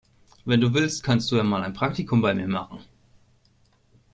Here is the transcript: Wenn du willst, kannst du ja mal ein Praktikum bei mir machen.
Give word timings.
Wenn 0.45 0.61
du 0.61 0.73
willst, 0.73 1.03
kannst 1.03 1.29
du 1.31 1.35
ja 1.35 1.43
mal 1.43 1.61
ein 1.61 1.75
Praktikum 1.75 2.23
bei 2.23 2.33
mir 2.33 2.47
machen. 2.47 2.79